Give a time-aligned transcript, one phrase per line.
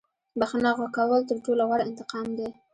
[0.39, 2.49] •بښنه کول تر ټولو غوره انتقام دی.